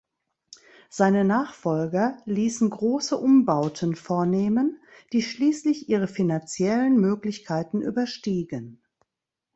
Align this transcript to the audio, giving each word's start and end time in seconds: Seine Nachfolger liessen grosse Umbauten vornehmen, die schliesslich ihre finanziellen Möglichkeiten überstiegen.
Seine 0.89 1.23
Nachfolger 1.23 2.17
liessen 2.25 2.71
grosse 2.71 3.17
Umbauten 3.17 3.95
vornehmen, 3.95 4.79
die 5.13 5.21
schliesslich 5.21 5.89
ihre 5.89 6.07
finanziellen 6.07 6.99
Möglichkeiten 6.99 7.83
überstiegen. 7.83 8.81